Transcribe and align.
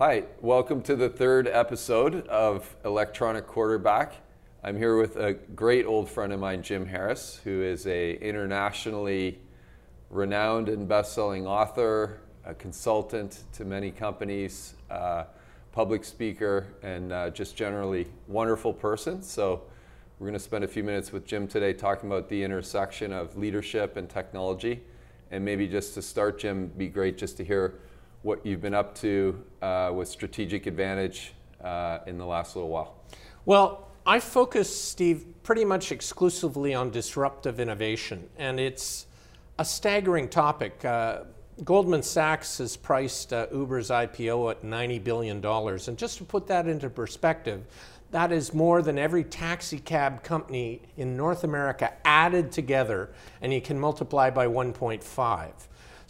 Hi, 0.00 0.22
welcome 0.40 0.80
to 0.82 0.94
the 0.94 1.08
third 1.08 1.48
episode 1.48 2.24
of 2.28 2.76
Electronic 2.84 3.48
Quarterback. 3.48 4.14
I'm 4.62 4.76
here 4.76 4.96
with 4.96 5.16
a 5.16 5.32
great 5.32 5.86
old 5.86 6.08
friend 6.08 6.32
of 6.32 6.38
mine, 6.38 6.62
Jim 6.62 6.86
Harris, 6.86 7.40
who 7.42 7.62
is 7.62 7.84
a 7.88 8.14
internationally 8.18 9.40
renowned 10.08 10.68
and 10.68 10.86
best-selling 10.86 11.48
author, 11.48 12.20
a 12.44 12.54
consultant 12.54 13.42
to 13.54 13.64
many 13.64 13.90
companies, 13.90 14.74
uh, 14.88 15.24
public 15.72 16.04
speaker, 16.04 16.68
and 16.84 17.12
uh, 17.12 17.30
just 17.30 17.56
generally 17.56 18.06
wonderful 18.28 18.72
person. 18.72 19.20
So 19.20 19.62
we're 20.20 20.28
going 20.28 20.34
to 20.34 20.38
spend 20.38 20.62
a 20.62 20.68
few 20.68 20.84
minutes 20.84 21.10
with 21.10 21.26
Jim 21.26 21.48
today 21.48 21.72
talking 21.72 22.08
about 22.08 22.28
the 22.28 22.40
intersection 22.44 23.12
of 23.12 23.36
leadership 23.36 23.96
and 23.96 24.08
technology. 24.08 24.80
And 25.32 25.44
maybe 25.44 25.66
just 25.66 25.94
to 25.94 26.02
start, 26.02 26.38
Jim, 26.38 26.68
be 26.68 26.86
great 26.86 27.18
just 27.18 27.36
to 27.38 27.44
hear 27.44 27.80
what 28.22 28.44
you've 28.44 28.60
been 28.60 28.74
up 28.74 28.94
to 28.96 29.42
uh, 29.62 29.92
with 29.94 30.08
Strategic 30.08 30.66
Advantage 30.66 31.32
uh, 31.62 31.98
in 32.06 32.18
the 32.18 32.26
last 32.26 32.56
little 32.56 32.70
while. 32.70 32.96
Well, 33.44 33.88
I 34.06 34.20
focus, 34.20 34.74
Steve, 34.74 35.26
pretty 35.42 35.64
much 35.64 35.92
exclusively 35.92 36.74
on 36.74 36.90
disruptive 36.90 37.60
innovation, 37.60 38.28
and 38.38 38.58
it's 38.58 39.06
a 39.58 39.64
staggering 39.64 40.28
topic. 40.28 40.84
Uh, 40.84 41.20
Goldman 41.64 42.02
Sachs 42.02 42.58
has 42.58 42.76
priced 42.76 43.32
uh, 43.32 43.48
Uber's 43.52 43.90
IPO 43.90 44.52
at 44.52 44.62
$90 44.62 45.02
billion. 45.02 45.44
And 45.44 45.98
just 45.98 46.18
to 46.18 46.24
put 46.24 46.46
that 46.46 46.68
into 46.68 46.88
perspective, 46.88 47.64
that 48.12 48.30
is 48.30 48.54
more 48.54 48.80
than 48.80 48.96
every 48.98 49.24
taxi 49.24 49.78
cab 49.78 50.22
company 50.22 50.82
in 50.96 51.16
North 51.16 51.42
America 51.42 51.92
added 52.04 52.52
together, 52.52 53.10
and 53.42 53.52
you 53.52 53.60
can 53.60 53.78
multiply 53.78 54.30
by 54.30 54.46
1.5. 54.46 55.50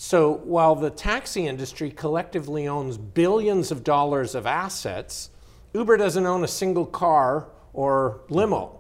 So 0.01 0.35
while 0.45 0.77
the 0.77 0.91
taxi 0.91 1.49
industry 1.49 1.91
collectively 1.91 2.69
owns 2.69 2.97
billions 2.97 3.73
of 3.73 3.83
dollars 3.83 4.37
of 4.37 4.47
assets, 4.47 5.31
Uber 5.75 5.97
doesn't 5.97 6.25
own 6.25 6.45
a 6.45 6.49
single 6.49 6.87
car 6.87 7.49
or 7.73 8.21
limo. 8.29 8.79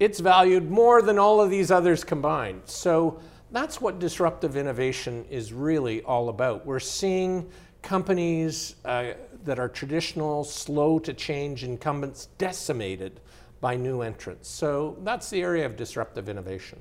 It's 0.00 0.20
valued 0.20 0.70
more 0.70 1.02
than 1.02 1.18
all 1.18 1.42
of 1.42 1.50
these 1.50 1.70
others 1.70 2.02
combined. 2.02 2.62
So 2.64 3.20
that's 3.50 3.78
what 3.78 3.98
disruptive 3.98 4.56
innovation 4.56 5.26
is 5.28 5.52
really 5.52 6.00
all 6.00 6.30
about. 6.30 6.64
We're 6.64 6.80
seeing 6.80 7.50
companies 7.82 8.76
uh, 8.86 9.12
that 9.44 9.58
are 9.58 9.68
traditional, 9.68 10.44
slow 10.44 10.98
to 11.00 11.12
change 11.12 11.62
incumbents 11.62 12.28
decimated 12.38 13.20
by 13.60 13.76
new 13.76 14.00
entrants. 14.00 14.48
So 14.48 14.96
that's 15.02 15.28
the 15.28 15.42
area 15.42 15.66
of 15.66 15.76
disruptive 15.76 16.30
innovation. 16.30 16.80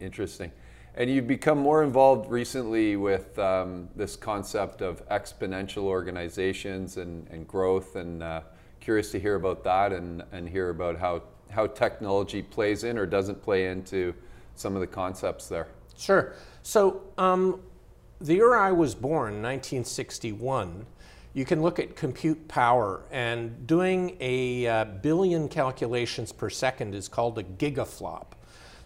Interesting. 0.00 0.50
And 0.96 1.08
you've 1.08 1.28
become 1.28 1.58
more 1.58 1.84
involved 1.84 2.30
recently 2.30 2.96
with 2.96 3.38
um, 3.38 3.88
this 3.94 4.16
concept 4.16 4.82
of 4.82 5.06
exponential 5.08 5.84
organizations 5.84 6.96
and, 6.96 7.28
and 7.30 7.46
growth, 7.46 7.96
and 7.96 8.22
uh, 8.22 8.40
curious 8.80 9.12
to 9.12 9.20
hear 9.20 9.36
about 9.36 9.62
that 9.64 9.92
and, 9.92 10.22
and 10.32 10.48
hear 10.48 10.70
about 10.70 10.98
how, 10.98 11.22
how 11.50 11.66
technology 11.68 12.42
plays 12.42 12.84
in 12.84 12.98
or 12.98 13.06
doesn't 13.06 13.40
play 13.42 13.68
into 13.68 14.12
some 14.56 14.74
of 14.74 14.80
the 14.80 14.86
concepts 14.86 15.48
there. 15.48 15.68
Sure. 15.96 16.34
So, 16.62 17.02
um, 17.18 17.60
the 18.20 18.34
year 18.34 18.54
I 18.54 18.70
was 18.70 18.94
born, 18.94 19.42
1961, 19.42 20.84
you 21.32 21.44
can 21.44 21.62
look 21.62 21.78
at 21.78 21.96
compute 21.96 22.48
power, 22.48 23.02
and 23.10 23.66
doing 23.66 24.16
a 24.20 24.66
uh, 24.66 24.84
billion 24.84 25.48
calculations 25.48 26.32
per 26.32 26.50
second 26.50 26.94
is 26.94 27.08
called 27.08 27.38
a 27.38 27.42
gigaflop. 27.42 28.32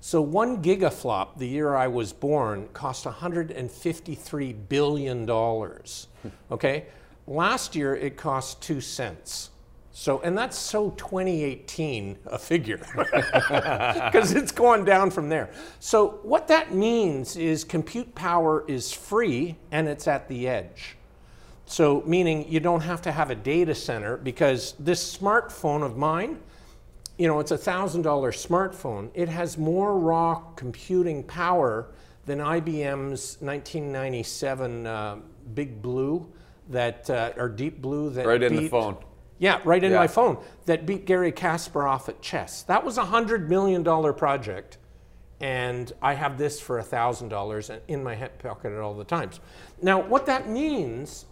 So 0.07 0.21
one 0.21 0.63
gigaflop, 0.63 1.39
the 1.39 1.49
year 1.49 1.75
I 1.75 1.89
was 1.89 2.13
born, 2.13 2.69
cost 2.75 3.07
$153 3.07 4.69
billion. 4.69 5.27
Hmm. 5.27 6.29
okay? 6.53 6.87
Last 7.27 7.75
year 7.75 7.97
it 7.97 8.19
cost 8.19 8.61
two 8.61 8.83
cents. 8.83 9.49
So, 9.93 10.21
and 10.21 10.37
that's 10.37 10.59
so 10.59 10.91
2018 10.91 12.19
a 12.27 12.39
figure, 12.39 12.87
because 12.95 14.35
it's 14.35 14.53
gone 14.53 14.85
down 14.85 15.11
from 15.11 15.31
there. 15.31 15.49
So, 15.81 16.19
what 16.23 16.49
that 16.49 16.75
means 16.75 17.39
is 17.39 17.65
compute 17.65 18.15
power 18.15 18.63
is 18.69 18.93
free 18.93 19.57
and 19.73 19.89
it's 19.89 20.07
at 20.07 20.29
the 20.29 20.47
edge. 20.47 20.99
So, 21.65 22.03
meaning 22.05 22.47
you 22.47 22.61
don't 22.61 22.83
have 22.83 23.01
to 23.03 23.11
have 23.11 23.31
a 23.31 23.35
data 23.35 23.75
center 23.75 24.19
because 24.19 24.75
this 24.79 25.17
smartphone 25.17 25.83
of 25.83 25.97
mine, 25.97 26.41
you 27.19 27.29
know, 27.29 27.39
it's 27.39 27.53
a 27.53 27.59
$1,000 27.59 28.03
smartphone. 28.03 29.11
It 29.15 29.29
has 29.29 29.57
more 29.57 29.99
raw 29.99 30.37
computing 30.57 31.23
power 31.23 31.89
than 32.27 32.39
IBM's 32.39 33.37
1997 33.41 34.87
uh, 34.87 35.17
Big 35.55 35.81
Blue 35.81 36.27
that, 36.71 37.09
uh, 37.11 37.33
or 37.37 37.49
Deep 37.49 37.81
Blue 37.81 38.11
that 38.11 38.27
Right 38.27 38.43
in 38.43 38.57
the 38.57 38.69
phone. 38.69 38.97
Yeah, 39.39 39.61
right 39.65 39.83
in 39.83 39.93
yeah. 39.93 39.99
my 39.99 40.07
phone 40.07 40.43
that 40.67 40.87
beat 40.87 41.07
Garry 41.07 41.33
Kasparov 41.33 42.09
at 42.09 42.23
chess. 42.23 42.63
That 42.63 42.85
was 42.85 42.99
a 42.99 43.05
$100 43.05 43.49
million 43.49 43.85
project. 44.15 44.79
And 45.41 45.93
I 46.01 46.15
have 46.15 46.39
this 46.39 46.61
for 46.61 46.81
$1,000 46.81 47.81
in 47.89 48.03
my 48.03 48.15
hip 48.15 48.41
pocket 48.43 48.73
at 48.73 48.79
all 48.79 48.95
the 48.95 49.05
times. 49.05 49.41
Now, 49.83 50.01
what 50.01 50.27
that 50.27 50.49
means 50.49 51.27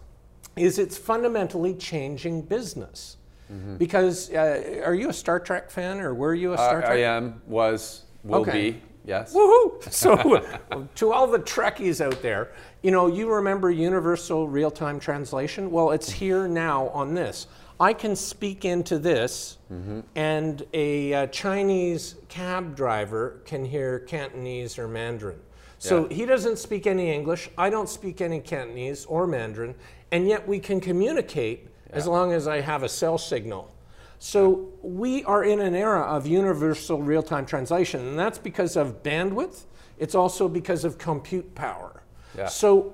is 0.55 0.77
it's 0.77 0.97
fundamentally 0.97 1.73
changing 1.73 2.43
business. 2.43 3.17
Mm-hmm. 3.53 3.77
Because 3.77 4.31
uh, 4.31 4.81
are 4.85 4.95
you 4.95 5.09
a 5.09 5.13
Star 5.13 5.39
Trek 5.39 5.69
fan 5.69 6.01
or 6.01 6.13
were 6.13 6.33
you 6.33 6.53
a 6.53 6.57
Star 6.57 6.79
uh, 6.79 6.87
Trek? 6.87 6.91
I 6.91 7.03
am, 7.03 7.41
was, 7.45 8.03
will 8.23 8.41
okay. 8.41 8.71
be. 8.71 8.81
Yes. 9.05 9.33
Woohoo! 9.33 9.83
So, 9.91 10.85
to 10.95 11.11
all 11.11 11.27
the 11.27 11.39
Trekkies 11.39 11.99
out 11.99 12.21
there, 12.21 12.53
you 12.81 12.91
know, 12.91 13.07
you 13.07 13.29
remember 13.29 13.69
universal 13.69 14.47
real 14.47 14.71
time 14.71 14.99
translation? 14.99 15.71
Well, 15.71 15.91
it's 15.91 16.09
here 16.09 16.47
now 16.47 16.87
on 16.89 17.13
this. 17.13 17.47
I 17.79 17.91
can 17.91 18.15
speak 18.15 18.65
into 18.65 18.97
this, 18.99 19.57
mm-hmm. 19.71 20.01
and 20.15 20.65
a, 20.73 21.13
uh, 21.13 21.27
Chinese 21.27 22.15
cab 22.29 22.75
driver 22.75 23.41
can 23.45 23.65
hear 23.65 23.99
Cantonese 23.99 24.77
or 24.77 24.87
Mandarin. 24.87 25.39
So 25.79 26.07
yeah. 26.07 26.15
he 26.15 26.25
doesn't 26.25 26.59
speak 26.59 26.87
any 26.87 27.11
English, 27.11 27.49
I 27.57 27.69
don't 27.69 27.89
speak 27.89 28.21
any 28.21 28.39
Cantonese 28.39 29.05
or 29.05 29.27
Mandarin, 29.27 29.75
and 30.11 30.29
yet 30.29 30.47
we 30.47 30.59
can 30.59 30.79
communicate 30.79 31.67
as 31.93 32.07
long 32.07 32.33
as 32.33 32.47
I 32.47 32.61
have 32.61 32.83
a 32.83 32.89
cell 32.89 33.17
signal. 33.17 33.73
So 34.19 34.69
we 34.81 35.23
are 35.25 35.43
in 35.43 35.59
an 35.59 35.75
era 35.75 36.01
of 36.01 36.25
universal 36.25 37.01
real-time 37.01 37.45
translation, 37.45 38.07
and 38.07 38.17
that's 38.17 38.39
because 38.39 38.77
of 38.77 39.03
bandwidth. 39.03 39.63
It's 39.97 40.15
also 40.15 40.47
because 40.47 40.85
of 40.85 40.97
compute 40.97 41.53
power. 41.55 42.03
Yeah. 42.37 42.47
So 42.47 42.93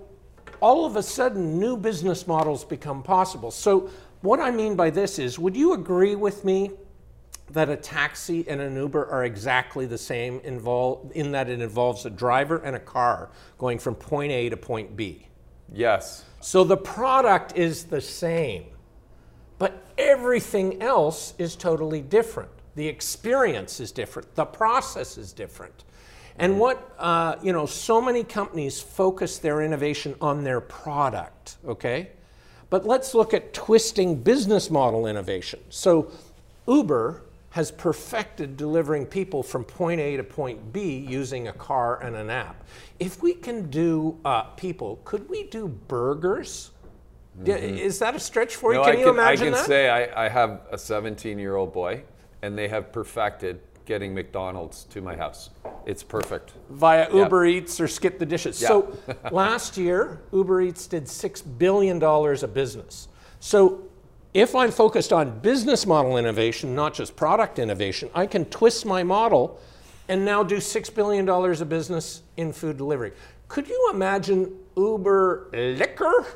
all 0.59 0.85
of 0.85 0.95
a 0.95 1.03
sudden, 1.03 1.59
new 1.59 1.77
business 1.77 2.27
models 2.27 2.65
become 2.65 3.03
possible. 3.03 3.51
So 3.51 3.89
what 4.21 4.39
I 4.39 4.51
mean 4.51 4.75
by 4.75 4.89
this 4.89 5.19
is, 5.19 5.39
would 5.39 5.55
you 5.55 5.73
agree 5.73 6.15
with 6.15 6.43
me 6.43 6.71
that 7.51 7.69
a 7.69 7.75
taxi 7.75 8.47
and 8.47 8.59
an 8.59 8.75
Uber 8.75 9.05
are 9.09 9.23
exactly 9.23 9.85
the 9.85 9.97
same 9.97 10.39
in 10.43 11.31
that 11.31 11.49
it 11.49 11.61
involves 11.61 12.05
a 12.05 12.09
driver 12.09 12.57
and 12.57 12.75
a 12.75 12.79
car 12.79 13.29
going 13.57 13.79
from 13.79 13.95
point 13.95 14.31
A 14.31 14.49
to 14.49 14.57
point 14.57 14.95
B? 14.95 15.27
Yes. 15.71 16.25
So 16.41 16.63
the 16.63 16.77
product 16.77 17.55
is 17.55 17.85
the 17.85 18.01
same. 18.01 18.65
But 19.59 19.83
everything 19.97 20.81
else 20.81 21.35
is 21.37 21.55
totally 21.55 22.01
different. 22.01 22.49
The 22.75 22.87
experience 22.87 23.79
is 23.79 23.91
different. 23.91 24.33
The 24.35 24.45
process 24.45 25.17
is 25.17 25.33
different. 25.33 25.83
And 26.37 26.57
what, 26.57 26.95
uh, 26.97 27.35
you 27.43 27.51
know, 27.51 27.65
so 27.65 28.01
many 28.01 28.23
companies 28.23 28.81
focus 28.81 29.37
their 29.37 29.61
innovation 29.61 30.15
on 30.21 30.43
their 30.45 30.61
product, 30.61 31.57
okay? 31.67 32.11
But 32.69 32.85
let's 32.85 33.13
look 33.13 33.33
at 33.33 33.53
twisting 33.53 34.15
business 34.15 34.69
model 34.71 35.05
innovation. 35.05 35.59
So 35.69 36.11
Uber 36.65 37.23
has 37.51 37.71
perfected 37.71 38.55
delivering 38.55 39.05
people 39.05 39.43
from 39.43 39.63
point 39.63 39.99
A 39.99 40.15
to 40.15 40.23
point 40.23 40.71
B 40.71 41.05
using 41.09 41.47
a 41.47 41.53
car 41.53 42.01
and 42.01 42.15
an 42.15 42.29
app. 42.29 42.63
If 42.99 43.21
we 43.21 43.33
can 43.33 43.69
do 43.69 44.17
uh, 44.23 44.43
people, 44.43 45.01
could 45.03 45.27
we 45.29 45.43
do 45.43 45.67
burgers? 45.67 46.71
Mm-hmm. 47.41 47.77
Is 47.77 47.99
that 47.99 48.15
a 48.15 48.19
stretch 48.19 48.55
for 48.55 48.73
you? 48.73 48.79
No, 48.79 48.85
can 48.85 48.97
I 48.97 48.99
you 48.99 49.09
imagine 49.09 49.47
I 49.47 49.51
can 49.51 49.53
that? 49.53 49.65
say 49.65 49.89
I, 49.89 50.25
I 50.25 50.29
have 50.29 50.61
a 50.71 50.77
17 50.77 51.39
year 51.39 51.55
old 51.55 51.71
boy, 51.71 52.03
and 52.41 52.57
they 52.57 52.67
have 52.67 52.91
perfected 52.91 53.61
getting 53.85 54.13
McDonald's 54.13 54.83
to 54.83 55.01
my 55.01 55.15
house. 55.15 55.49
It's 55.85 56.03
perfect. 56.03 56.53
Via 56.69 57.11
Uber 57.11 57.47
yep. 57.47 57.63
Eats 57.63 57.81
or 57.81 57.87
Skip 57.87 58.19
the 58.19 58.25
Dishes. 58.25 58.61
Yep. 58.61 58.69
So 58.69 58.97
last 59.31 59.77
year, 59.77 60.21
Uber 60.31 60.61
Eats 60.61 60.85
did 60.85 61.05
$6 61.05 61.57
billion 61.57 62.01
of 62.03 62.53
business. 62.53 63.07
So 63.39 63.89
if 64.35 64.53
I'm 64.53 64.69
focused 64.69 65.11
on 65.11 65.39
business 65.39 65.87
model 65.87 66.17
innovation, 66.17 66.75
not 66.75 66.93
just 66.93 67.15
product 67.15 67.57
innovation, 67.57 68.11
I 68.13 68.27
can 68.27 68.45
twist 68.45 68.85
my 68.85 69.01
model 69.01 69.59
and 70.07 70.23
now 70.23 70.43
do 70.43 70.57
$6 70.57 70.93
billion 70.93 71.27
of 71.27 71.69
business 71.69 72.21
in 72.37 72.53
food 72.53 72.77
delivery. 72.77 73.11
Could 73.47 73.67
you 73.67 73.89
imagine 73.91 74.55
Uber 74.77 75.49
liquor? 75.51 76.27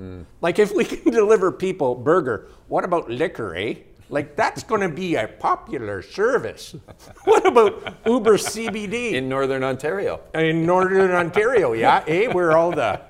Mm. 0.00 0.24
Like 0.40 0.58
if 0.58 0.74
we 0.74 0.84
can 0.92 1.12
deliver 1.12 1.52
people 1.52 1.94
burger, 1.94 2.48
what 2.68 2.84
about 2.84 3.10
liquor, 3.10 3.54
eh? 3.54 3.74
Like 4.08 4.34
that's 4.34 4.64
going 4.64 4.80
to 4.80 4.88
be 4.88 5.14
a 5.14 5.28
popular 5.28 6.02
service. 6.02 6.74
what 7.24 7.46
about 7.46 7.96
Uber 8.06 8.38
CBD 8.38 9.12
in 9.12 9.28
Northern 9.28 9.62
Ontario? 9.62 10.20
In 10.34 10.66
Northern 10.66 11.12
Ontario, 11.12 11.74
yeah, 11.74 12.02
eh, 12.08 12.26
where 12.26 12.56
all 12.56 12.72
the 12.72 13.00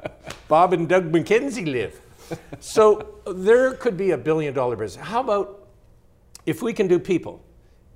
Bob 0.48 0.72
and 0.74 0.88
Doug 0.88 1.10
McKenzie 1.10 1.70
live. 1.70 1.98
so 2.60 3.14
there 3.26 3.72
could 3.74 3.96
be 3.96 4.10
a 4.10 4.18
billion 4.18 4.52
dollar 4.52 4.76
business. 4.76 5.04
How 5.04 5.20
about 5.20 5.68
if 6.44 6.62
we 6.62 6.72
can 6.72 6.86
do 6.86 6.98
people, 6.98 7.42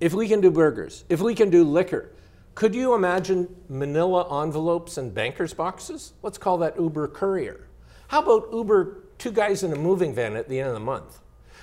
if 0.00 0.14
we 0.14 0.26
can 0.26 0.40
do 0.40 0.50
burgers, 0.50 1.04
if 1.08 1.20
we 1.20 1.34
can 1.34 1.50
do 1.50 1.62
liquor? 1.62 2.10
Could 2.54 2.74
you 2.74 2.94
imagine 2.94 3.54
manila 3.68 4.42
envelopes 4.42 4.96
and 4.96 5.12
banker's 5.12 5.52
boxes? 5.52 6.14
Let's 6.22 6.38
call 6.38 6.56
that 6.58 6.78
Uber 6.78 7.08
Courier. 7.08 7.66
How 8.08 8.22
about 8.22 8.48
Uber 8.52 9.02
two 9.18 9.32
guys 9.32 9.62
in 9.62 9.72
a 9.72 9.76
moving 9.76 10.14
van 10.14 10.36
at 10.36 10.48
the 10.48 10.58
end 10.58 10.68
of 10.68 10.74
the 10.74 10.80
month? 10.80 11.20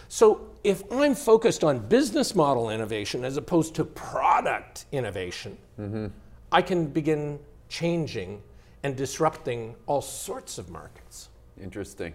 So 0.07 0.49
if 0.63 0.83
I'm 0.91 1.15
focused 1.15 1.63
on 1.63 1.79
business 1.79 2.35
model 2.35 2.69
innovation 2.69 3.23
as 3.23 3.38
opposed 3.38 3.75
to 3.75 3.85
product 3.85 4.85
innovation, 4.91 5.57
mm-hmm. 5.79 6.07
I 6.51 6.61
can 6.61 6.88
begin 6.88 7.39
changing 7.69 8.41
and 8.83 8.95
disrupting 8.95 9.75
all 9.85 10.01
sorts 10.01 10.57
of 10.57 10.69
markets. 10.69 11.29
Interesting. 11.61 12.13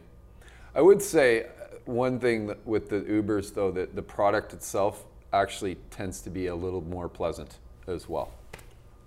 I 0.75 0.83
would 0.83 1.01
say 1.01 1.47
one 1.87 2.19
thing 2.19 2.55
with 2.65 2.91
the 2.91 3.01
Ubers, 3.01 3.55
though, 3.55 3.71
that 3.71 3.95
the 3.95 4.03
product 4.03 4.53
itself 4.53 5.07
actually 5.33 5.77
tends 5.91 6.21
to 6.23 6.31
be 6.31 6.49
a 6.49 6.55
little 6.55 6.83
more 6.83 7.09
pleasant 7.09 7.59
as 7.87 8.09
well 8.09 8.33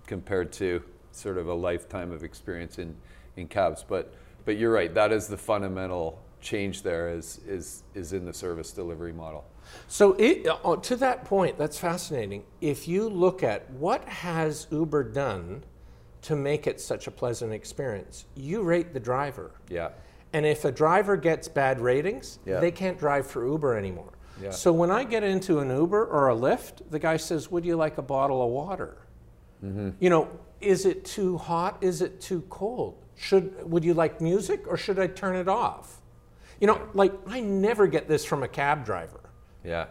compared 0.06 0.52
to 0.52 0.82
sort 1.12 1.38
of 1.38 1.46
a 1.46 1.54
lifetime 1.54 2.10
of 2.10 2.24
experience 2.24 2.78
in, 2.78 2.96
in 3.36 3.46
cabs. 3.46 3.84
But, 3.86 4.12
but 4.44 4.56
you're 4.56 4.72
right, 4.72 4.92
that 4.94 5.12
is 5.12 5.26
the 5.26 5.36
fundamental 5.36 6.22
change 6.40 6.82
there 6.82 7.10
is, 7.10 7.40
is, 7.46 7.82
is 7.94 8.12
in 8.12 8.24
the 8.24 8.32
service 8.32 8.72
delivery 8.72 9.12
model. 9.12 9.44
So 9.88 10.14
it, 10.14 10.46
uh, 10.46 10.76
to 10.76 10.96
that 10.96 11.24
point, 11.24 11.58
that's 11.58 11.78
fascinating. 11.78 12.44
If 12.60 12.88
you 12.88 13.08
look 13.08 13.42
at 13.42 13.70
what 13.70 14.04
has 14.08 14.66
Uber 14.70 15.04
done 15.04 15.64
to 16.22 16.36
make 16.36 16.66
it 16.66 16.80
such 16.80 17.06
a 17.06 17.10
pleasant 17.10 17.52
experience, 17.52 18.24
you 18.34 18.62
rate 18.62 18.92
the 18.92 19.00
driver. 19.00 19.52
Yeah. 19.68 19.90
And 20.32 20.46
if 20.46 20.64
a 20.64 20.72
driver 20.72 21.16
gets 21.16 21.48
bad 21.48 21.80
ratings, 21.80 22.38
yeah. 22.46 22.60
they 22.60 22.70
can't 22.70 22.98
drive 22.98 23.26
for 23.26 23.46
Uber 23.46 23.76
anymore. 23.76 24.12
Yeah. 24.40 24.50
So 24.50 24.72
when 24.72 24.90
I 24.90 25.04
get 25.04 25.22
into 25.22 25.58
an 25.58 25.68
Uber 25.70 26.06
or 26.06 26.30
a 26.30 26.34
Lyft, 26.34 26.90
the 26.90 26.98
guy 26.98 27.16
says, 27.16 27.50
"Would 27.50 27.64
you 27.64 27.76
like 27.76 27.98
a 27.98 28.02
bottle 28.02 28.42
of 28.42 28.48
water?" 28.48 28.96
Mm-hmm. 29.62 29.90
You 29.98 30.08
know, 30.08 30.28
is 30.60 30.86
it 30.86 31.04
too 31.04 31.36
hot? 31.36 31.78
Is 31.82 32.00
it 32.00 32.20
too 32.20 32.42
cold? 32.48 33.04
Should 33.20 33.70
would 33.70 33.84
you 33.84 33.92
like 33.92 34.22
music 34.22 34.66
or 34.66 34.78
should 34.78 34.98
I 34.98 35.06
turn 35.06 35.36
it 35.36 35.46
off? 35.46 36.00
You 36.58 36.66
know, 36.66 36.80
like 36.94 37.12
I 37.26 37.40
never 37.40 37.86
get 37.86 38.08
this 38.08 38.24
from 38.24 38.42
a 38.42 38.48
cab 38.48 38.84
driver. 38.84 39.20
Yeah. 39.62 39.86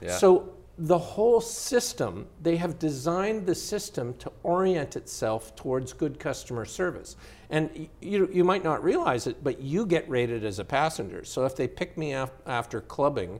Yeah. 0.00 0.16
So 0.16 0.52
the 0.78 0.98
whole 0.98 1.40
system, 1.40 2.26
they 2.42 2.56
have 2.56 2.80
designed 2.80 3.46
the 3.46 3.54
system 3.54 4.14
to 4.14 4.32
orient 4.42 4.96
itself 4.96 5.54
towards 5.54 5.92
good 5.92 6.18
customer 6.18 6.64
service. 6.64 7.14
And 7.50 7.88
you, 8.00 8.28
you 8.32 8.42
might 8.42 8.64
not 8.64 8.82
realize 8.82 9.28
it, 9.28 9.44
but 9.44 9.60
you 9.60 9.86
get 9.86 10.08
rated 10.08 10.44
as 10.44 10.58
a 10.58 10.64
passenger. 10.64 11.24
So 11.24 11.44
if 11.44 11.54
they 11.54 11.68
pick 11.68 11.96
me 11.96 12.14
up 12.14 12.42
after 12.46 12.80
clubbing 12.80 13.38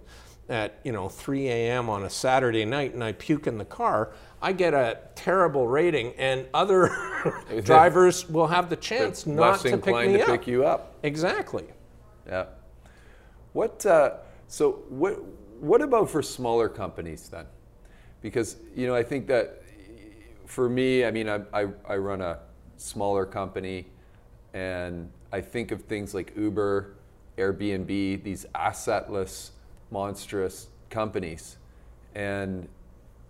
at 0.48 0.80
you 0.84 0.92
know 0.92 1.08
3 1.08 1.48
a.m. 1.48 1.88
on 1.88 2.04
a 2.04 2.10
Saturday 2.10 2.64
night 2.64 2.94
and 2.94 3.02
I 3.02 3.12
puke 3.12 3.46
in 3.46 3.58
the 3.58 3.64
car, 3.64 4.12
I 4.40 4.52
get 4.52 4.74
a 4.74 4.98
terrible 5.14 5.68
rating, 5.68 6.14
and 6.18 6.46
other 6.52 6.90
drivers 7.64 8.28
will 8.28 8.48
have 8.48 8.68
the 8.68 8.76
chance 8.76 9.26
not 9.26 9.60
to 9.60 9.78
pick 9.78 9.94
me 9.94 10.12
to 10.14 10.22
up. 10.22 10.26
pick 10.26 10.46
you 10.46 10.64
up. 10.64 10.96
Exactly. 11.02 11.66
Yeah. 12.26 12.46
What? 13.52 13.84
Uh, 13.86 14.14
so 14.48 14.82
what? 14.88 15.22
what 15.62 15.80
about 15.80 16.10
for 16.10 16.22
smaller 16.22 16.68
companies 16.68 17.28
then? 17.28 17.46
Because 18.20 18.56
you 18.74 18.86
know, 18.86 18.96
I 18.96 19.04
think 19.04 19.28
that 19.28 19.62
for 20.46 20.68
me, 20.68 21.04
I 21.04 21.10
mean, 21.10 21.28
I, 21.28 21.40
I, 21.52 21.66
I 21.88 21.96
run 21.96 22.20
a 22.20 22.40
smaller 22.76 23.24
company, 23.24 23.86
and 24.52 25.08
I 25.32 25.40
think 25.40 25.70
of 25.70 25.84
things 25.84 26.14
like 26.14 26.32
Uber, 26.36 26.94
Airbnb, 27.38 28.22
these 28.22 28.44
assetless, 28.54 29.50
monstrous 29.92 30.68
companies, 30.90 31.58
and 32.14 32.68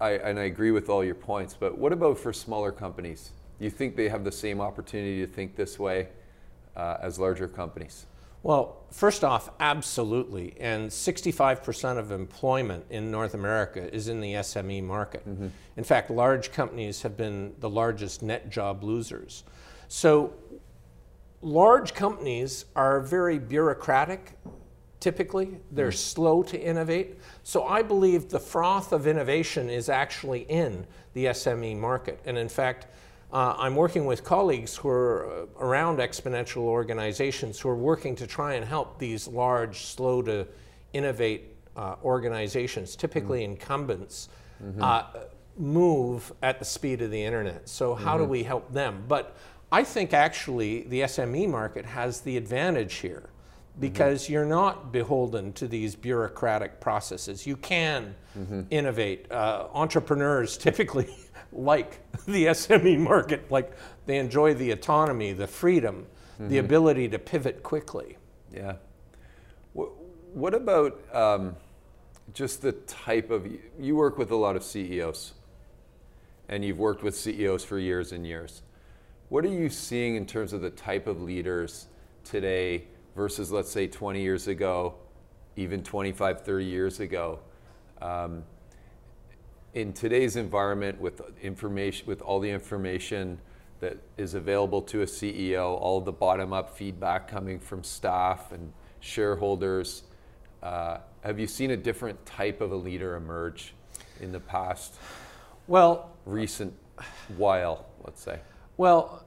I 0.01 0.13
and 0.13 0.39
I 0.39 0.45
agree 0.45 0.71
with 0.71 0.89
all 0.89 1.05
your 1.05 1.15
points. 1.15 1.55
But 1.59 1.77
what 1.77 1.93
about 1.93 2.19
for 2.19 2.33
smaller 2.33 2.73
companies? 2.73 3.33
Do 3.59 3.65
you 3.65 3.71
think 3.71 3.97
they 3.97 4.09
have 4.09 4.25
the 4.25 4.33
same 4.33 4.61
opportunity 4.61 5.21
to 5.21 5.27
think 5.27 5.57
this 5.57 5.79
way 5.79 6.09
uh, 6.77 6.97
as 7.01 7.19
larger 7.19 7.49
companies? 7.49 8.07
Well, 8.43 8.83
first 8.91 9.23
off, 9.23 9.51
absolutely. 9.61 10.55
And 10.59 10.91
65% 10.91 11.99
of 11.99 12.11
employment 12.11 12.87
in 12.91 13.11
North 13.11 13.35
America 13.35 13.95
is 13.95 14.09
in 14.09 14.21
the 14.21 14.35
SME 14.35 14.83
market. 14.83 15.29
Mm-hmm. 15.29 15.49
In 15.77 15.85
fact, 15.85 16.11
large 16.11 16.51
companies 16.51 17.03
have 17.03 17.17
been 17.17 17.55
the 17.61 17.71
largest 17.71 18.21
net 18.23 18.51
job 18.51 18.83
losers. 18.83 19.45
So, 19.87 20.33
large 21.41 21.95
companies 21.95 22.65
are 22.75 23.01
very 23.01 23.39
bureaucratic, 23.39 24.33
typically. 25.03 25.59
They're 25.73 25.89
mm-hmm. 25.89 25.97
slow 25.97 26.43
to 26.45 26.59
innovate. 26.59 27.19
So, 27.43 27.65
I 27.65 27.83
believe 27.83 28.29
the 28.29 28.39
froth 28.39 28.93
of 28.93 29.07
innovation 29.07 29.69
is 29.69 29.89
actually 29.89 30.43
in 30.43 30.87
the 31.13 31.27
SME 31.27 31.77
market. 31.77 32.21
And 32.25 32.39
in 32.39 32.49
fact, 32.49 32.87
uh, 33.33 33.55
I'm 33.59 33.75
working 33.75 34.07
with 34.07 34.25
colleagues 34.25 34.77
who 34.77 34.89
are 34.89 35.27
uh, 35.27 35.47
around 35.59 35.99
exponential 35.99 36.63
organizations 36.63 37.59
who 37.59 37.69
are 37.69 37.77
working 37.77 38.15
to 38.17 38.27
try 38.27 38.55
and 38.55 38.65
help 38.65 38.99
these 38.99 39.27
large, 39.27 39.87
slow 39.87 40.23
to 40.23 40.47
innovate 40.93 41.57
uh, 41.77 41.97
organizations, 42.05 42.95
typically 42.95 43.43
mm-hmm. 43.43 43.53
incumbents, 43.53 44.29
mm-hmm. 44.63 44.83
Uh, 44.83 45.05
move 45.59 46.33
at 46.43 46.59
the 46.59 46.65
speed 46.65 47.03
of 47.03 47.11
the 47.11 47.23
internet. 47.23 47.69
So, 47.69 47.95
how 47.95 48.15
mm-hmm. 48.15 48.25
do 48.25 48.31
we 48.31 48.43
help 48.43 48.73
them? 48.73 49.05
But 49.09 49.37
I 49.73 49.83
think 49.83 50.13
actually 50.13 50.83
the 50.85 51.01
SME 51.03 51.49
market 51.49 51.85
has 51.85 52.21
the 52.21 52.37
advantage 52.37 52.95
here 52.95 53.31
because 53.81 54.25
mm-hmm. 54.25 54.33
you're 54.33 54.45
not 54.45 54.93
beholden 54.93 55.53
to 55.55 55.67
these 55.67 55.97
bureaucratic 55.97 56.81
processes. 56.81 57.47
You 57.47 57.57
can 57.57 58.15
mm-hmm. 58.39 58.63
innovate. 58.71 59.31
Uh, 59.31 59.69
entrepreneurs 59.73 60.57
typically 60.57 61.15
like 61.53 62.01
the 62.27 62.47
SME 62.47 62.99
market. 62.99 63.51
Like 63.51 63.73
they 64.07 64.19
enjoy 64.19 64.55
the 64.55 64.73
autonomy, 64.73 65.33
the 65.33 65.47
freedom, 65.47 66.07
mm-hmm. 66.35 66.49
the 66.49 66.59
ability 66.59 67.09
to 67.09 67.19
pivot 67.19 67.63
quickly. 67.63 68.19
Yeah. 68.53 68.75
What, 69.73 69.91
what 70.35 70.55
about 70.55 71.01
um, 71.15 71.57
just 72.35 72.63
the 72.63 72.73
type 72.73 73.31
of, 73.31 73.47
you 73.79 73.97
work 73.97 74.19
with 74.19 74.31
a 74.31 74.37
lot 74.37 74.57
of 74.57 74.63
CEOs 74.63 75.33
and 76.49 76.65
you've 76.65 76.79
worked 76.79 77.03
with 77.03 77.17
CEOs 77.17 77.65
for 77.65 77.79
years 77.79 78.13
and 78.13 78.27
years. 78.27 78.63
What 79.31 79.45
are 79.47 79.49
you 79.49 79.71
seeing 79.71 80.17
in 80.17 80.27
terms 80.27 80.53
of 80.53 80.61
the 80.61 80.71
type 80.71 81.07
of 81.07 81.23
leaders 81.23 81.87
today 82.25 82.85
versus, 83.15 83.51
let's 83.53 83.71
say, 83.71 83.87
20 83.87 84.21
years 84.21 84.49
ago, 84.49 84.95
even 85.57 85.83
25, 85.83 86.45
30 86.45 86.65
years 86.65 87.01
ago? 87.01 87.39
Um, 88.01 88.45
in 89.75 89.93
today's 89.93 90.37
environment 90.37 91.01
with 91.01 91.23
information 91.41 92.07
with 92.07 92.21
all 92.21 92.41
the 92.41 92.51
information 92.51 93.39
that 93.81 93.97
is 94.17 94.35
available 94.35 94.83
to 94.83 95.03
a 95.03 95.07
CEO, 95.07 95.79
all 95.81 96.01
the 96.01 96.13
bottom-up 96.13 96.77
feedback 96.77 97.27
coming 97.27 97.59
from 97.59 97.83
staff 97.83 98.53
and 98.53 98.73
shareholders, 99.01 100.05
uh, 100.63 100.99
have 101.23 101.41
you 101.41 101.47
seen 101.47 101.73
a 101.73 101.77
different 101.77 102.25
type 102.25 102.61
of 102.61 102.71
a 102.71 102.77
leader 102.77 103.17
emerge 103.17 103.75
in 104.21 104.31
the 104.31 104.41
past? 104.41 104.95
Well, 105.67 106.11
recent 106.27 106.75
while, 107.37 107.87
let's 108.05 108.23
say. 108.23 108.41
Well, 108.77 109.25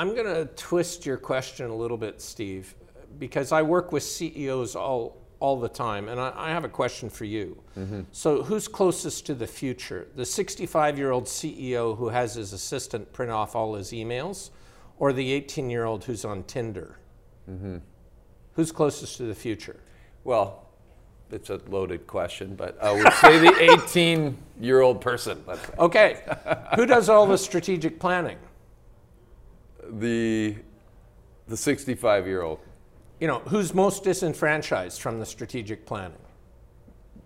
I'm 0.00 0.14
going 0.14 0.34
to 0.34 0.46
twist 0.56 1.04
your 1.04 1.18
question 1.18 1.68
a 1.68 1.74
little 1.74 1.98
bit, 1.98 2.22
Steve, 2.22 2.74
because 3.18 3.52
I 3.52 3.60
work 3.60 3.92
with 3.92 4.02
CEOs 4.02 4.74
all 4.74 5.18
all 5.40 5.60
the 5.60 5.68
time. 5.68 6.08
And 6.08 6.18
I, 6.18 6.32
I 6.34 6.50
have 6.50 6.64
a 6.64 6.70
question 6.70 7.10
for 7.10 7.26
you. 7.26 7.62
Mm-hmm. 7.78 8.02
So, 8.10 8.42
who's 8.42 8.66
closest 8.66 9.26
to 9.26 9.34
the 9.34 9.46
future? 9.46 10.08
The 10.16 10.24
65 10.24 10.96
year 10.96 11.10
old 11.10 11.24
CEO 11.24 11.98
who 11.98 12.08
has 12.08 12.34
his 12.34 12.54
assistant 12.54 13.12
print 13.12 13.30
off 13.30 13.54
all 13.54 13.74
his 13.74 13.90
emails, 13.90 14.48
or 14.98 15.12
the 15.12 15.32
18 15.32 15.68
year 15.68 15.84
old 15.84 16.04
who's 16.04 16.24
on 16.24 16.44
Tinder? 16.44 16.96
Mm-hmm. 17.50 17.76
Who's 18.54 18.72
closest 18.72 19.18
to 19.18 19.24
the 19.24 19.34
future? 19.34 19.80
Well, 20.24 20.66
it's 21.30 21.50
a 21.50 21.60
loaded 21.68 22.06
question, 22.06 22.54
but 22.54 22.82
I 22.82 22.92
would 22.92 23.12
say 23.14 23.38
the 23.38 23.82
18 23.84 24.34
year 24.60 24.80
old 24.80 25.02
person. 25.02 25.44
Okay. 25.78 26.22
Who 26.76 26.86
does 26.86 27.10
all 27.10 27.26
the 27.26 27.36
strategic 27.36 28.00
planning? 28.00 28.38
The 29.98 30.56
the 31.48 31.56
65 31.56 32.26
year 32.26 32.42
old 32.42 32.60
you 33.20 33.26
know, 33.26 33.40
who's 33.40 33.74
most 33.74 34.02
disenfranchised 34.02 35.00
from 35.00 35.20
the 35.20 35.26
strategic 35.26 35.84
planning? 35.84 36.18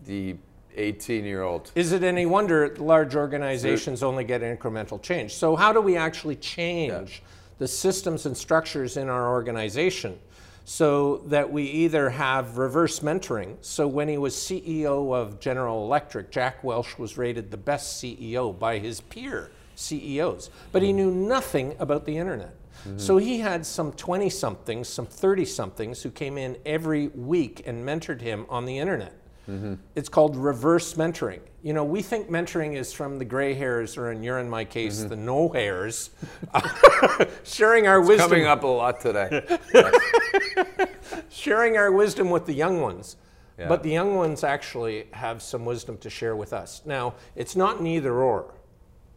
The 0.04 0.36
18 0.76 1.24
year 1.24 1.42
old. 1.42 1.70
Is 1.76 1.92
it 1.92 2.02
any 2.02 2.26
wonder 2.26 2.74
large 2.76 3.14
organizations 3.14 4.02
only 4.02 4.24
get 4.24 4.42
incremental 4.42 5.00
change? 5.00 5.34
So, 5.34 5.54
how 5.54 5.72
do 5.72 5.80
we 5.80 5.96
actually 5.96 6.36
change 6.36 7.22
yeah. 7.22 7.28
the 7.58 7.68
systems 7.68 8.26
and 8.26 8.36
structures 8.36 8.96
in 8.96 9.08
our 9.08 9.30
organization 9.30 10.18
so 10.64 11.18
that 11.26 11.52
we 11.52 11.62
either 11.62 12.10
have 12.10 12.58
reverse 12.58 12.98
mentoring? 12.98 13.56
So, 13.60 13.86
when 13.86 14.08
he 14.08 14.18
was 14.18 14.34
CEO 14.34 15.14
of 15.14 15.38
General 15.38 15.84
Electric, 15.84 16.32
Jack 16.32 16.64
Welch 16.64 16.98
was 16.98 17.16
rated 17.16 17.52
the 17.52 17.56
best 17.56 18.02
CEO 18.02 18.58
by 18.58 18.80
his 18.80 19.00
peer 19.00 19.52
CEOs, 19.76 20.50
but 20.72 20.82
he 20.82 20.92
knew 20.92 21.10
nothing 21.10 21.74
about 21.78 22.04
the 22.04 22.16
internet. 22.16 22.54
Mm-hmm. 22.86 22.98
So 22.98 23.16
he 23.16 23.38
had 23.38 23.64
some 23.64 23.92
20 23.92 24.28
somethings, 24.30 24.88
some 24.88 25.06
30 25.06 25.44
somethings 25.44 26.02
who 26.02 26.10
came 26.10 26.36
in 26.36 26.56
every 26.66 27.08
week 27.08 27.62
and 27.66 27.86
mentored 27.86 28.20
him 28.20 28.46
on 28.48 28.66
the 28.66 28.78
internet. 28.78 29.14
Mm-hmm. 29.48 29.74
It's 29.94 30.08
called 30.08 30.36
reverse 30.36 30.94
mentoring. 30.94 31.40
You 31.62 31.72
know, 31.72 31.84
we 31.84 32.02
think 32.02 32.30
mentoring 32.30 32.76
is 32.76 32.92
from 32.92 33.18
the 33.18 33.24
gray 33.24 33.54
hairs, 33.54 33.96
or 33.96 34.10
in 34.10 34.22
your 34.22 34.38
and 34.38 34.50
my 34.50 34.64
case, 34.64 35.00
mm-hmm. 35.00 35.08
the 35.08 35.16
no 35.16 35.48
hairs, 35.50 36.10
sharing 37.44 37.86
our 37.86 38.00
wisdom, 38.00 38.30
Coming 38.30 38.46
up 38.46 38.64
a 38.64 38.66
lot 38.66 39.00
today. 39.00 39.58
sharing 41.30 41.76
our 41.76 41.92
wisdom 41.92 42.30
with 42.30 42.46
the 42.46 42.54
young 42.54 42.80
ones. 42.80 43.16
Yeah. 43.58 43.68
But 43.68 43.82
the 43.82 43.90
young 43.90 44.16
ones 44.16 44.42
actually 44.42 45.06
have 45.12 45.40
some 45.40 45.64
wisdom 45.64 45.96
to 45.98 46.10
share 46.10 46.34
with 46.34 46.52
us. 46.52 46.82
Now, 46.84 47.14
it's 47.36 47.54
not 47.54 47.80
neither 47.80 48.22
or. 48.22 48.54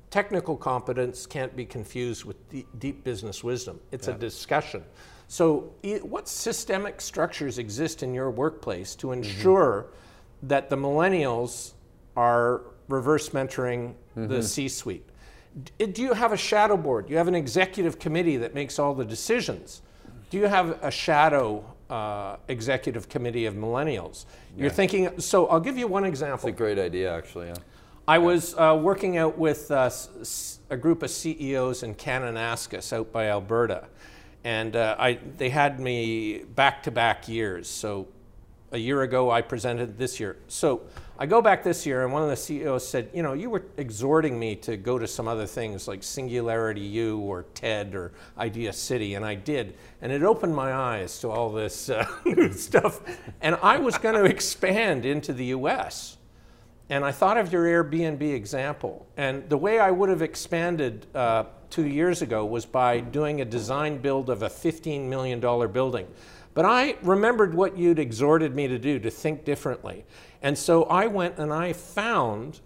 Technical 0.09 0.55
competence 0.55 1.25
can't 1.25 1.53
be 1.55 1.65
confused 1.65 2.23
with 2.23 2.37
deep, 2.79 3.03
business 3.03 3.43
wisdom. 3.43 3.79
It's 3.91 4.07
a 4.07 4.13
discussion. 4.13 4.83
So, 5.27 5.73
what 6.03 6.29
systemic 6.29 7.01
structures 7.01 7.57
exist 7.57 8.03
in 8.03 8.13
your 8.13 8.31
workplace 8.31 8.95
to 8.95 9.11
ensure 9.11 9.87
that 10.43 10.69
the 10.69 10.77
millennials 10.77 11.73
are 12.15 12.61
reverse 12.87 13.29
mentoring 13.29 13.95
the 14.15 14.41
C 14.41 14.69
suite? 14.69 15.07
Do 15.77 16.01
you 16.01 16.13
have 16.13 16.31
a 16.31 16.37
shadow 16.37 16.77
board? 16.77 17.09
You 17.09 17.17
have 17.17 17.27
an 17.27 17.35
executive 17.35 17.99
committee 17.99 18.37
that 18.37 18.53
makes 18.53 18.79
all 18.79 18.93
the 18.93 19.05
decisions? 19.05 19.81
Do 20.29 20.37
you 20.37 20.45
have 20.45 20.81
a 20.83 20.91
shadow 20.91 21.65
uh, 21.89 22.37
executive 22.47 23.09
committee 23.09 23.45
of 23.45 23.55
millennials? 23.55 24.25
You're 24.55 24.69
thinking, 24.69 25.19
so 25.19 25.47
I'll 25.47 25.59
give 25.59 25.77
you 25.77 25.87
one 25.87 26.05
example. 26.05 26.47
It's 26.47 26.55
a 26.55 26.57
great 26.57 26.79
idea, 26.79 27.13
actually. 27.13 27.47
Yeah. 27.47 27.55
I 28.09 28.19
was 28.19 28.55
uh, 28.57 28.79
working 28.81 29.17
out 29.17 29.37
with 29.37 29.69
uh, 29.69 29.89
a 30.69 30.77
group 30.77 31.03
of 31.03 31.09
CEOs 31.09 31.83
in 31.83 31.93
Kananaskis 31.93 32.93
out 32.93 33.11
by 33.11 33.27
Alberta, 33.27 33.89
and 34.45 34.77
uh, 34.77 34.95
I, 34.97 35.19
they 35.35 35.49
had 35.49 35.81
me 35.81 36.43
back 36.55 36.83
to 36.83 36.91
back 36.91 37.27
years. 37.27 37.67
So 37.67 38.07
a 38.71 38.77
year 38.77 39.01
ago, 39.01 39.29
I 39.29 39.41
presented 39.41 39.97
this 39.97 40.21
year. 40.21 40.37
So 40.47 40.83
I 41.19 41.25
go 41.25 41.41
back 41.41 41.65
this 41.65 41.85
year, 41.85 42.05
and 42.05 42.13
one 42.13 42.23
of 42.23 42.29
the 42.29 42.37
CEOs 42.37 42.87
said, 42.87 43.09
You 43.13 43.23
know, 43.23 43.33
you 43.33 43.49
were 43.49 43.65
exhorting 43.75 44.39
me 44.39 44.55
to 44.55 44.77
go 44.77 44.97
to 44.97 45.05
some 45.05 45.27
other 45.27 45.45
things 45.45 45.85
like 45.85 46.01
Singularity 46.01 46.79
U 46.79 47.19
or 47.19 47.43
TED 47.55 47.93
or 47.93 48.13
Idea 48.37 48.71
City, 48.71 49.15
and 49.15 49.25
I 49.25 49.35
did. 49.35 49.75
And 50.01 50.13
it 50.13 50.23
opened 50.23 50.55
my 50.55 50.71
eyes 50.71 51.19
to 51.19 51.29
all 51.29 51.49
this 51.49 51.89
uh, 51.89 52.07
new 52.25 52.53
stuff. 52.53 53.01
And 53.41 53.57
I 53.61 53.79
was 53.79 53.97
going 53.97 54.15
to 54.15 54.23
expand 54.23 55.05
into 55.05 55.33
the 55.33 55.47
US. 55.47 56.16
And 56.89 57.03
I 57.03 57.11
thought 57.11 57.37
of 57.37 57.51
your 57.51 57.65
Airbnb 57.65 58.21
example. 58.21 59.05
And 59.17 59.47
the 59.49 59.57
way 59.57 59.79
I 59.79 59.91
would 59.91 60.09
have 60.09 60.21
expanded 60.21 61.05
uh, 61.13 61.45
two 61.69 61.85
years 61.85 62.21
ago 62.21 62.45
was 62.45 62.65
by 62.65 63.01
doing 63.01 63.41
a 63.41 63.45
design 63.45 63.97
build 63.97 64.29
of 64.29 64.41
a 64.41 64.49
$15 64.49 65.07
million 65.07 65.39
building. 65.39 66.07
But 66.53 66.65
I 66.65 66.95
remembered 67.01 67.53
what 67.53 67.77
you'd 67.77 67.99
exhorted 67.99 68.55
me 68.55 68.67
to 68.67 68.79
do, 68.79 68.99
to 68.99 69.11
think 69.11 69.43
differently. 69.43 70.05
And 70.41 70.57
so 70.57 70.83
I 70.85 71.07
went 71.07 71.37
and 71.37 71.53
I 71.53 71.73
found 71.73 72.61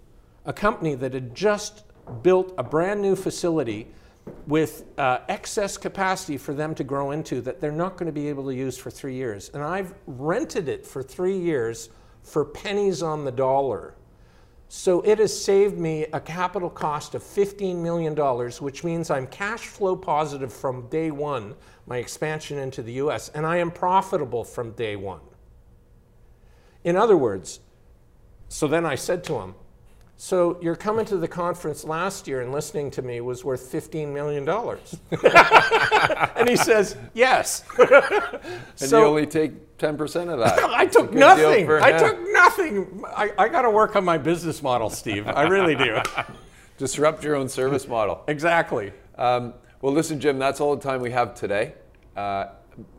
a 0.45 0.53
company 0.53 0.95
that 0.95 1.13
had 1.13 1.35
just 1.35 1.83
built 2.23 2.53
a 2.57 2.63
brand 2.63 3.01
new 3.01 3.15
facility 3.15 3.87
with 4.47 4.85
uh, 4.97 5.19
excess 5.29 5.77
capacity 5.77 6.37
for 6.37 6.53
them 6.53 6.75
to 6.75 6.83
grow 6.83 7.11
into 7.11 7.41
that 7.41 7.59
they're 7.59 7.71
not 7.71 7.97
going 7.97 8.05
to 8.05 8.11
be 8.11 8.29
able 8.29 8.45
to 8.45 8.55
use 8.55 8.77
for 8.77 8.91
three 8.91 9.15
years. 9.15 9.49
And 9.53 9.63
I've 9.63 9.93
rented 10.05 10.67
it 10.67 10.85
for 10.85 11.01
three 11.01 11.37
years 11.37 11.89
for 12.23 12.45
pennies 12.45 13.01
on 13.01 13.25
the 13.25 13.31
dollar. 13.31 13.95
So 14.73 15.01
it 15.01 15.19
has 15.19 15.37
saved 15.37 15.77
me 15.77 16.05
a 16.13 16.21
capital 16.21 16.69
cost 16.69 17.13
of 17.13 17.21
$15 17.21 17.75
million, 17.75 18.15
which 18.61 18.85
means 18.85 19.09
I'm 19.09 19.27
cash 19.27 19.67
flow 19.67 19.97
positive 19.97 20.53
from 20.53 20.87
day 20.87 21.11
one, 21.11 21.55
my 21.87 21.97
expansion 21.97 22.57
into 22.57 22.81
the 22.81 22.93
US, 22.93 23.27
and 23.27 23.45
I 23.45 23.57
am 23.57 23.69
profitable 23.69 24.45
from 24.45 24.71
day 24.71 24.95
one. 24.95 25.19
In 26.85 26.95
other 26.95 27.17
words, 27.17 27.59
so 28.47 28.65
then 28.65 28.85
I 28.85 28.95
said 28.95 29.25
to 29.25 29.41
him, 29.41 29.55
So 30.23 30.59
you're 30.61 30.75
coming 30.75 31.03
to 31.05 31.17
the 31.17 31.27
conference 31.27 31.83
last 31.83 32.27
year 32.27 32.41
and 32.41 32.51
listening 32.51 32.91
to 32.91 33.01
me 33.01 33.21
was 33.21 33.43
worth 33.43 33.71
$15 33.71 34.13
million. 34.13 34.47
and 36.37 36.47
he 36.47 36.55
says, 36.55 36.95
Yes. 37.15 37.63
And 37.79 38.39
So- 38.75 38.99
you 38.99 39.05
only 39.05 39.25
take 39.25 39.79
10% 39.79 40.31
of 40.31 40.37
that. 40.37 40.59
I 40.69 40.85
took 40.85 41.11
nothing. 41.11 41.67
I 41.71 41.97
took 41.97 42.19
nothing. 42.31 43.03
I, 43.07 43.31
I 43.35 43.47
got 43.47 43.63
to 43.63 43.71
work 43.71 43.95
on 43.95 44.05
my 44.05 44.19
business 44.19 44.61
model, 44.61 44.91
Steve. 44.91 45.27
I 45.27 45.47
really 45.47 45.73
do. 45.73 45.99
Disrupt 46.77 47.23
your 47.23 47.35
own 47.35 47.49
service 47.49 47.87
model. 47.87 48.23
exactly. 48.27 48.93
Um, 49.17 49.55
well, 49.81 49.91
listen, 49.91 50.19
Jim, 50.19 50.37
that's 50.37 50.61
all 50.61 50.75
the 50.75 50.83
time 50.83 51.01
we 51.01 51.09
have 51.09 51.33
today. 51.33 51.73
Uh, 52.15 52.45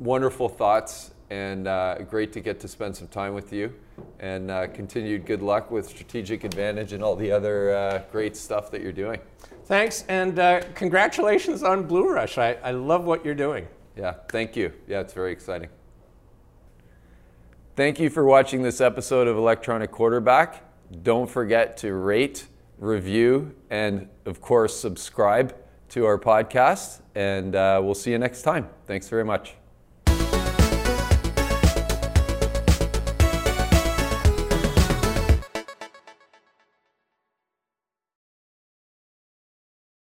wonderful 0.00 0.48
thoughts, 0.48 1.12
and 1.32 1.66
uh, 1.66 1.96
great 2.10 2.30
to 2.34 2.40
get 2.40 2.60
to 2.60 2.68
spend 2.68 2.94
some 2.94 3.08
time 3.08 3.32
with 3.32 3.54
you. 3.54 3.72
And 4.20 4.50
uh, 4.50 4.66
continued 4.68 5.24
good 5.24 5.40
luck 5.40 5.70
with 5.70 5.86
Strategic 5.88 6.44
Advantage 6.44 6.92
and 6.92 7.02
all 7.02 7.16
the 7.16 7.32
other 7.32 7.74
uh, 7.74 8.02
great 8.12 8.36
stuff 8.36 8.70
that 8.70 8.82
you're 8.82 8.92
doing. 8.92 9.18
Thanks, 9.64 10.04
and 10.08 10.38
uh, 10.38 10.60
congratulations 10.74 11.62
on 11.62 11.84
Blue 11.84 12.08
Rush. 12.08 12.36
I, 12.36 12.58
I 12.62 12.72
love 12.72 13.04
what 13.04 13.24
you're 13.24 13.34
doing. 13.34 13.66
Yeah, 13.96 14.14
thank 14.30 14.56
you. 14.56 14.72
Yeah, 14.86 15.00
it's 15.00 15.14
very 15.14 15.32
exciting. 15.32 15.70
Thank 17.76 17.98
you 17.98 18.10
for 18.10 18.24
watching 18.24 18.62
this 18.62 18.82
episode 18.82 19.26
of 19.26 19.36
Electronic 19.38 19.90
Quarterback. 19.90 20.62
Don't 21.02 21.30
forget 21.30 21.78
to 21.78 21.94
rate, 21.94 22.46
review, 22.78 23.54
and 23.70 24.08
of 24.26 24.42
course, 24.42 24.78
subscribe 24.78 25.56
to 25.90 26.04
our 26.04 26.18
podcast. 26.18 27.00
And 27.14 27.54
uh, 27.54 27.80
we'll 27.82 27.94
see 27.94 28.10
you 28.10 28.18
next 28.18 28.42
time. 28.42 28.68
Thanks 28.86 29.08
very 29.08 29.24
much. 29.24 29.61